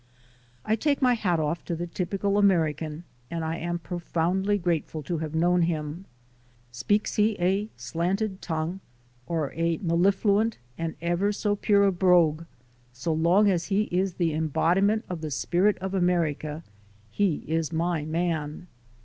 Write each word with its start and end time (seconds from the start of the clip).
I 0.65 0.75
take 0.75 0.99
my 0.99 1.13
hat 1.13 1.39
off 1.39 1.63
to 1.65 1.75
the 1.75 1.85
typical 1.85 2.39
American 2.39 3.03
and 3.29 3.45
I 3.45 3.57
am 3.57 3.77
profoundly 3.77 4.57
grateful 4.57 5.03
to 5.03 5.19
have 5.19 5.35
known 5.35 5.61
him. 5.61 6.05
Speaks 6.71 7.17
he 7.17 7.39
a 7.39 7.69
"slanted" 7.77 8.41
tongue 8.41 8.79
or 9.27 9.53
a 9.53 9.77
mellifluent 9.77 10.57
and 10.75 10.95
ever 11.03 11.31
so 11.31 11.55
pure 11.55 11.83
a 11.83 11.91
brogue, 11.91 12.45
so 12.91 13.13
long 13.13 13.47
as 13.47 13.65
he 13.65 13.83
is 13.91 14.15
the 14.15 14.33
embodiment 14.33 15.05
of 15.07 15.21
the 15.21 15.29
spirit 15.29 15.77
of 15.77 15.93
America 15.93 16.63
he 17.11 17.43
is 17.45 17.71
my 17.71 18.03
man. 18.03 18.65